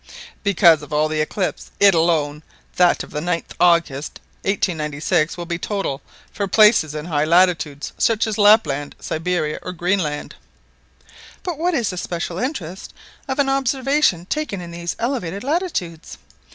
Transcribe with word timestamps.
"Because 0.41 0.81
of 0.81 0.91
all 0.91 1.07
the 1.07 1.21
eclipses, 1.21 1.69
it 1.79 1.93
alone 1.93 2.41
that 2.77 3.03
of 3.03 3.11
9th 3.11 3.51
August 3.59 4.19
1896 4.41 5.37
will 5.37 5.45
be 5.45 5.59
total 5.59 6.01
for 6.31 6.47
places 6.47 6.95
in 6.95 7.05
high 7.05 7.23
latitudes, 7.23 7.93
such 7.99 8.25
as 8.25 8.39
Lapland, 8.39 8.95
Siberia, 8.99 9.59
or 9.61 9.73
Greenland." 9.73 10.33
"But 11.43 11.59
what 11.59 11.75
is 11.75 11.91
the 11.91 11.97
special 11.99 12.39
interest 12.39 12.95
of 13.27 13.37
an 13.37 13.47
observation 13.47 14.25
taken 14.25 14.59
in 14.59 14.71
these 14.71 14.95
elevated 14.97 15.43
latitudes?" 15.43 16.17